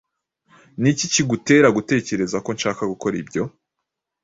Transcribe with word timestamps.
Niki 0.81 1.05
kigutera 1.13 1.67
gutekereza 1.77 2.37
ko 2.45 2.49
nshaka 2.55 2.81
gukora 2.91 3.15
ibyo? 3.23 3.43